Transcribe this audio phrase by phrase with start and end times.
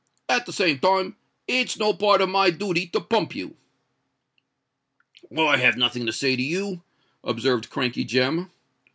[0.27, 1.15] At the same time
[1.47, 3.55] it's no part of my dooty to pump you."
[5.37, 6.81] "I have nothing to say to you,"
[7.23, 8.49] observed Crankey Jem.